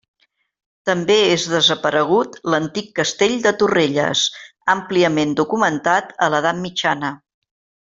[0.89, 4.25] També és desaparegut l'antic Castell de Torrelles,
[4.75, 7.15] àmpliament documentat a l'Edat mitjana.